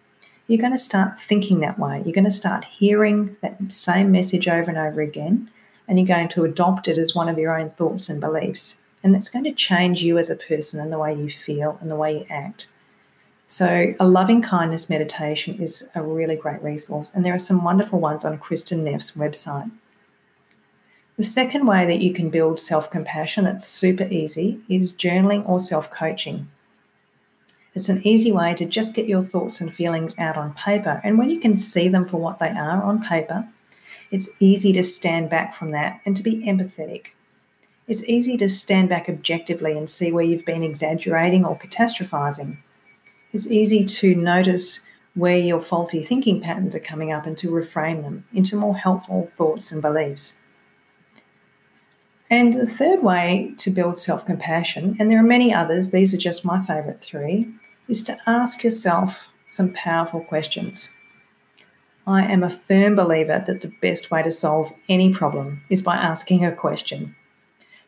you're 0.46 0.60
going 0.60 0.72
to 0.72 0.78
start 0.78 1.18
thinking 1.18 1.60
that 1.60 1.78
way. 1.78 2.02
You're 2.04 2.14
going 2.14 2.24
to 2.24 2.30
start 2.30 2.64
hearing 2.64 3.36
that 3.40 3.72
same 3.72 4.12
message 4.12 4.46
over 4.46 4.70
and 4.70 4.78
over 4.78 5.00
again, 5.00 5.50
and 5.88 5.98
you're 5.98 6.06
going 6.06 6.28
to 6.28 6.44
adopt 6.44 6.86
it 6.88 6.98
as 6.98 7.14
one 7.14 7.28
of 7.28 7.38
your 7.38 7.58
own 7.58 7.70
thoughts 7.70 8.08
and 8.08 8.20
beliefs. 8.20 8.82
And 9.02 9.14
that's 9.14 9.28
going 9.28 9.44
to 9.44 9.52
change 9.52 10.02
you 10.02 10.18
as 10.18 10.30
a 10.30 10.36
person 10.36 10.80
and 10.80 10.92
the 10.92 10.98
way 10.98 11.14
you 11.14 11.30
feel 11.30 11.78
and 11.80 11.90
the 11.90 11.96
way 11.96 12.18
you 12.18 12.26
act. 12.28 12.68
So, 13.48 13.94
a 14.00 14.06
loving 14.06 14.42
kindness 14.42 14.90
meditation 14.90 15.60
is 15.60 15.88
a 15.94 16.02
really 16.02 16.34
great 16.34 16.62
resource, 16.62 17.12
and 17.14 17.24
there 17.24 17.34
are 17.34 17.38
some 17.38 17.62
wonderful 17.62 18.00
ones 18.00 18.24
on 18.24 18.38
Kristin 18.38 18.80
Neff's 18.80 19.12
website. 19.12 19.70
The 21.16 21.22
second 21.22 21.66
way 21.66 21.86
that 21.86 22.00
you 22.00 22.12
can 22.12 22.28
build 22.28 22.60
self 22.60 22.90
compassion 22.90 23.44
that's 23.44 23.66
super 23.66 24.04
easy 24.04 24.60
is 24.68 24.92
journaling 24.92 25.48
or 25.48 25.58
self 25.58 25.90
coaching. 25.90 26.48
It's 27.74 27.88
an 27.88 28.06
easy 28.06 28.32
way 28.32 28.54
to 28.54 28.66
just 28.66 28.94
get 28.94 29.08
your 29.08 29.22
thoughts 29.22 29.60
and 29.60 29.72
feelings 29.72 30.14
out 30.18 30.36
on 30.36 30.52
paper. 30.54 31.00
And 31.04 31.18
when 31.18 31.30
you 31.30 31.40
can 31.40 31.56
see 31.56 31.88
them 31.88 32.06
for 32.06 32.18
what 32.18 32.38
they 32.38 32.50
are 32.50 32.82
on 32.82 33.02
paper, 33.02 33.48
it's 34.10 34.30
easy 34.40 34.72
to 34.74 34.82
stand 34.82 35.30
back 35.30 35.54
from 35.54 35.70
that 35.72 36.00
and 36.04 36.16
to 36.16 36.22
be 36.22 36.44
empathetic. 36.46 37.08
It's 37.88 38.04
easy 38.04 38.36
to 38.38 38.48
stand 38.48 38.88
back 38.88 39.08
objectively 39.08 39.76
and 39.76 39.88
see 39.88 40.12
where 40.12 40.24
you've 40.24 40.46
been 40.46 40.62
exaggerating 40.62 41.44
or 41.44 41.58
catastrophizing. 41.58 42.58
It's 43.32 43.50
easy 43.50 43.84
to 43.84 44.14
notice 44.14 44.86
where 45.14 45.38
your 45.38 45.60
faulty 45.60 46.02
thinking 46.02 46.40
patterns 46.40 46.74
are 46.74 46.80
coming 46.80 47.10
up 47.10 47.26
and 47.26 47.38
to 47.38 47.50
reframe 47.50 48.02
them 48.02 48.24
into 48.34 48.56
more 48.56 48.76
helpful 48.76 49.26
thoughts 49.26 49.72
and 49.72 49.80
beliefs. 49.80 50.38
And 52.28 52.54
the 52.54 52.66
third 52.66 53.02
way 53.02 53.54
to 53.58 53.70
build 53.70 53.98
self 53.98 54.26
compassion, 54.26 54.96
and 54.98 55.10
there 55.10 55.20
are 55.20 55.22
many 55.22 55.54
others, 55.54 55.90
these 55.90 56.12
are 56.12 56.18
just 56.18 56.44
my 56.44 56.60
favorite 56.60 57.00
three, 57.00 57.52
is 57.88 58.02
to 58.04 58.16
ask 58.26 58.64
yourself 58.64 59.28
some 59.46 59.72
powerful 59.72 60.20
questions. 60.20 60.90
I 62.06 62.24
am 62.24 62.42
a 62.42 62.50
firm 62.50 62.94
believer 62.96 63.42
that 63.46 63.60
the 63.60 63.72
best 63.80 64.10
way 64.10 64.22
to 64.22 64.30
solve 64.30 64.72
any 64.88 65.12
problem 65.12 65.62
is 65.70 65.82
by 65.82 65.96
asking 65.96 66.44
a 66.44 66.54
question. 66.54 67.16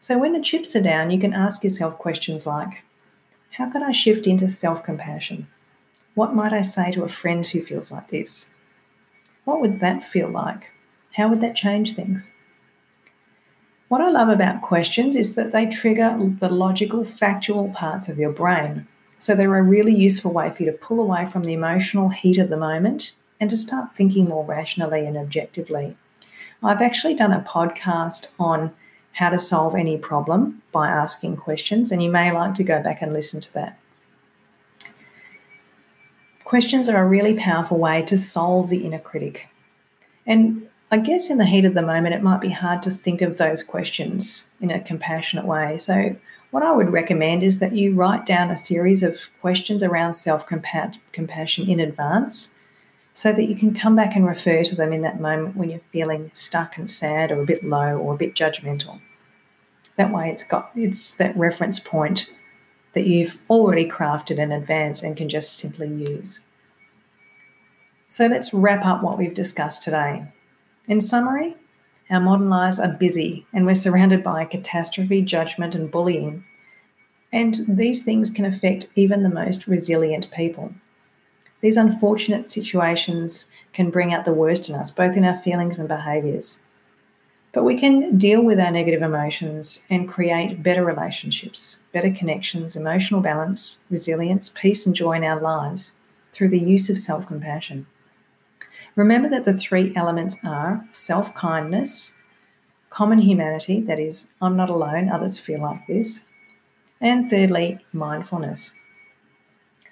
So 0.01 0.19
when 0.19 0.33
the 0.33 0.41
chips 0.41 0.75
are 0.77 0.83
down, 0.83 1.11
you 1.11 1.19
can 1.19 1.33
ask 1.33 1.65
yourself 1.65 1.99
questions 1.99 2.47
like 2.47 2.83
How 3.53 3.71
can 3.71 3.83
I 3.83 3.91
shift 3.91 4.27
into 4.27 4.47
self 4.47 4.85
compassion? 4.85 5.49
What 6.15 6.35
might 6.35 6.53
I 6.53 6.63
say 6.63 6.91
to 6.93 7.05
a 7.05 7.09
friend 7.09 7.45
who 7.47 7.61
feels 7.61 7.91
like 7.91 8.09
this? 8.09 8.55
What 9.45 9.61
would 9.61 9.81
that 9.81 10.05
feel 10.05 10.29
like? 10.29 10.71
How 11.13 11.29
would 11.29 11.41
that 11.41 11.57
change 11.57 11.95
things? 11.95 12.31
What 13.89 14.03
I 14.03 14.11
love 14.11 14.29
about 14.29 14.61
questions 14.61 15.17
is 15.17 15.35
that 15.35 15.51
they 15.51 15.65
trigger 15.65 16.15
the 16.39 16.51
logical, 16.51 17.05
factual 17.05 17.71
parts 17.71 18.07
of 18.07 18.19
your 18.19 18.31
brain. 18.31 18.87
So 19.19 19.35
they're 19.35 19.57
a 19.57 19.63
really 19.63 19.95
useful 19.95 20.33
way 20.33 20.51
for 20.51 20.63
you 20.63 20.71
to 20.71 20.77
pull 20.77 21.01
away 21.01 21.25
from 21.25 21.45
the 21.45 21.55
emotional 21.55 22.11
heat 22.11 22.37
of 22.37 22.51
the 22.51 22.57
moment 22.57 23.13
and 23.41 23.49
to 23.49 23.57
start 23.57 23.97
thinking 23.97 24.29
more 24.29 24.45
rationally 24.45 25.07
and 25.07 25.17
objectively. 25.17 25.97
I've 26.63 26.83
actually 26.83 27.15
done 27.15 27.33
a 27.33 27.41
podcast 27.41 28.35
on 28.39 28.73
how 29.13 29.31
to 29.31 29.39
solve 29.39 29.75
any 29.75 29.97
problem 29.97 30.63
by 30.71 30.89
asking 30.89 31.37
questions, 31.37 31.91
and 31.91 32.03
you 32.03 32.11
may 32.11 32.31
like 32.31 32.55
to 32.55 32.65
go 32.65 32.83
back 32.83 33.01
and 33.01 33.13
listen 33.13 33.41
to 33.41 33.53
that. 33.55 33.79
Questions 36.45 36.89
are 36.89 37.03
a 37.03 37.09
really 37.09 37.35
powerful 37.35 37.79
way 37.79 38.03
to 38.03 38.19
solve 38.19 38.69
the 38.69 38.85
inner 38.85 38.99
critic. 38.99 39.49
And 40.27 40.68
I 40.91 40.97
guess 40.97 41.29
in 41.29 41.37
the 41.37 41.45
heat 41.45 41.67
of 41.67 41.75
the 41.75 41.83
moment, 41.83 42.15
it 42.15 42.23
might 42.23 42.41
be 42.41 42.49
hard 42.49 42.81
to 42.83 42.91
think 42.91 43.21
of 43.21 43.37
those 43.37 43.63
questions 43.63 44.51
in 44.61 44.71
a 44.71 44.81
compassionate 44.81 45.45
way. 45.45 45.77
So, 45.79 46.17
what 46.51 46.63
I 46.63 46.73
would 46.73 46.91
recommend 46.91 47.43
is 47.43 47.59
that 47.59 47.75
you 47.75 47.95
write 47.95 48.25
down 48.25 48.51
a 48.51 48.57
series 48.57 49.03
of 49.03 49.27
questions 49.43 49.83
around 49.83 50.15
self 50.15 50.47
compassion 50.47 51.69
in 51.69 51.79
advance 51.79 52.57
so 53.13 53.33
that 53.33 53.45
you 53.45 53.55
can 53.55 53.75
come 53.75 53.97
back 53.97 54.17
and 54.17 54.27
refer 54.27 54.63
to 54.63 54.75
them 54.75 54.93
in 54.93 55.03
that 55.03 55.21
moment 55.21 55.57
when 55.57 55.69
you're 55.69 55.79
feeling 55.79 56.31
stuck 56.33 56.79
and 56.79 56.91
sad 56.91 57.31
or 57.31 57.43
a 57.43 57.47
bit 57.47 57.63
low 57.63 57.99
or 57.99 58.15
a 58.15 58.17
bit 58.17 58.35
judgmental. 58.35 59.01
That 59.97 60.11
way, 60.11 60.31
it's 60.31 60.43
got 60.43 60.71
it's 60.75 61.15
that 61.17 61.37
reference 61.37 61.79
point 61.79 62.31
that 62.95 63.07
you've 63.07 63.39
already 63.51 63.87
crafted 63.87 64.39
in 64.39 64.53
advance 64.53 65.03
and 65.03 65.19
can 65.19 65.29
just 65.29 65.59
simply 65.59 65.89
use. 65.89 66.41
So 68.09 68.27
let's 68.27 68.55
wrap 68.55 68.87
up 68.87 69.03
what 69.03 69.19
we've 69.19 69.35
discussed 69.35 69.83
today. 69.83 70.33
In 70.89 71.03
summary, 71.03 71.55
our 72.09 72.19
modern 72.19 72.49
lives 72.49 72.81
are 72.81 72.95
busy 72.95 73.47
and 73.53 73.67
we're 73.67 73.75
surrounded 73.75 74.25
by 74.25 74.47
catastrophe, 74.47 75.21
judgment, 75.21 75.75
and 75.75 75.91
bullying. 75.91 76.45
And 77.31 77.59
these 77.69 78.03
things 78.03 78.31
can 78.31 78.47
affect 78.47 78.87
even 78.97 79.23
the 79.23 79.29
most 79.29 79.67
resilient 79.67 80.31
people. 80.31 80.73
These 81.61 81.77
unfortunate 81.77 82.43
situations 82.43 83.51
can 83.75 83.91
bring 83.91 84.15
out 84.15 84.25
the 84.25 84.33
worst 84.33 84.71
in 84.71 84.75
us, 84.75 84.91
both 84.91 85.15
in 85.15 85.25
our 85.25 85.37
feelings 85.37 85.79
and 85.79 85.89
behaviours. 85.89 86.65
But 87.53 87.65
we 87.65 87.79
can 87.79 88.17
deal 88.17 88.43
with 88.43 88.59
our 88.59 88.71
negative 88.71 89.03
emotions 89.03 89.87
and 89.91 90.09
create 90.09 90.63
better 90.63 90.85
relationships, 90.85 91.85
better 91.93 92.11
connections, 92.11 92.77
emotional 92.77 93.21
balance, 93.21 93.85
resilience, 93.91 94.49
peace, 94.49 94.87
and 94.87 94.95
joy 94.95 95.13
in 95.13 95.25
our 95.25 95.41
lives 95.41 95.99
through 96.33 96.49
the 96.49 96.61
use 96.61 96.89
of 96.89 96.99
self 96.99 97.27
compassion. 97.27 97.87
Remember 98.99 99.29
that 99.29 99.45
the 99.45 99.57
three 99.57 99.93
elements 99.95 100.45
are 100.45 100.85
self 100.91 101.33
kindness, 101.33 102.15
common 102.91 103.21
humanity, 103.21 103.81
that 103.83 104.01
is, 104.01 104.35
I'm 104.43 104.57
not 104.57 104.71
alone, 104.71 105.09
others 105.09 105.39
feel 105.39 105.63
like 105.63 105.87
this, 105.87 106.27
and 107.01 107.31
thirdly, 107.31 107.79
mindfulness. 107.93 108.75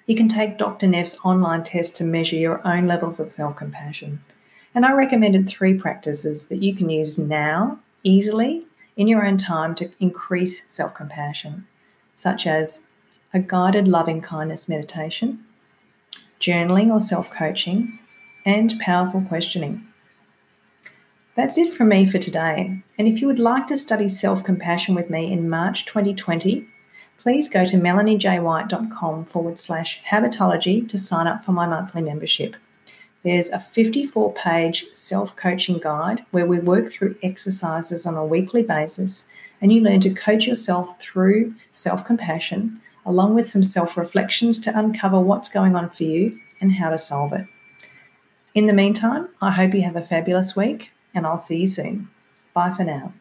You 0.07 0.15
can 0.17 0.27
take 0.27 0.57
Dr. 0.57 0.87
Neff's 0.87 1.17
online 1.23 1.63
test 1.63 1.95
to 1.95 2.03
measure 2.03 2.35
your 2.35 2.59
own 2.67 2.85
levels 2.85 3.17
of 3.21 3.31
self 3.31 3.55
compassion. 3.55 4.21
And 4.75 4.85
I 4.85 4.91
recommended 4.91 5.47
three 5.47 5.75
practices 5.75 6.49
that 6.49 6.61
you 6.61 6.75
can 6.75 6.89
use 6.89 7.17
now, 7.17 7.79
easily, 8.03 8.65
in 8.97 9.07
your 9.07 9.25
own 9.25 9.37
time 9.37 9.73
to 9.75 9.89
increase 10.01 10.69
self 10.69 10.93
compassion, 10.93 11.65
such 12.13 12.45
as 12.45 12.87
a 13.33 13.39
guided 13.39 13.87
loving 13.87 14.19
kindness 14.19 14.67
meditation, 14.67 15.45
journaling 16.41 16.91
or 16.91 16.99
self 16.99 17.31
coaching, 17.31 17.99
and 18.47 18.79
powerful 18.79 19.21
questioning. 19.21 19.85
That's 21.35 21.57
it 21.57 21.71
from 21.71 21.89
me 21.89 22.05
for 22.09 22.17
today. 22.17 22.79
And 22.97 23.07
if 23.07 23.19
you 23.21 23.27
would 23.27 23.37
like 23.37 23.67
to 23.67 23.77
study 23.77 24.07
self 24.07 24.43
compassion 24.43 24.95
with 24.95 25.11
me 25.11 25.31
in 25.31 25.49
March 25.49 25.85
2020, 25.85 26.65
please 27.19 27.49
go 27.49 27.65
to 27.65 27.77
melaniejwhite.com 27.77 29.25
forward 29.25 29.57
slash 29.57 30.01
habitology 30.03 30.87
to 30.87 30.97
sign 30.97 31.27
up 31.27 31.43
for 31.43 31.51
my 31.51 31.67
monthly 31.67 32.01
membership. 32.01 32.55
There's 33.23 33.51
a 33.51 33.59
54 33.59 34.33
page 34.33 34.85
self 34.93 35.35
coaching 35.35 35.79
guide 35.79 36.25
where 36.31 36.45
we 36.45 36.59
work 36.59 36.89
through 36.89 37.17
exercises 37.21 38.05
on 38.05 38.15
a 38.15 38.25
weekly 38.25 38.63
basis 38.63 39.29
and 39.59 39.73
you 39.73 39.81
learn 39.81 39.99
to 39.99 40.09
coach 40.09 40.47
yourself 40.47 41.01
through 41.01 41.53
self 41.73 42.05
compassion, 42.05 42.79
along 43.05 43.35
with 43.35 43.45
some 43.45 43.65
self 43.65 43.97
reflections 43.97 44.57
to 44.59 44.79
uncover 44.79 45.19
what's 45.19 45.49
going 45.49 45.75
on 45.75 45.89
for 45.89 46.05
you 46.05 46.39
and 46.61 46.75
how 46.75 46.89
to 46.89 46.97
solve 46.97 47.33
it. 47.33 47.45
In 48.57 48.65
the 48.65 48.73
meantime, 48.73 49.29
I 49.39 49.51
hope 49.51 49.75
you 49.75 49.83
have 49.83 49.95
a 49.95 50.01
fabulous 50.01 50.55
week 50.55 50.89
and 51.13 51.27
I'll 51.27 51.37
see 51.37 51.59
you 51.59 51.67
soon. 51.67 52.09
Bye 52.55 52.71
for 52.71 52.83
now. 52.83 53.13